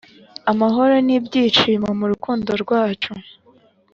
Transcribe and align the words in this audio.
amahoro 0.51 0.93
n’ibyishimo 1.05 1.89
murukundo 1.99 2.49
rwacu 2.63 3.11